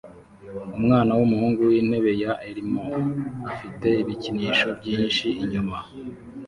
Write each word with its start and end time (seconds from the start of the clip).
Umwana 0.77 1.11
wumuhungu 1.17 1.59
wintebe 1.69 2.11
ya 2.23 2.33
elmo 2.49 2.83
afite 3.51 3.87
ibikinisho 4.01 4.67
byinshi 4.79 5.27
inyuma 5.43 5.77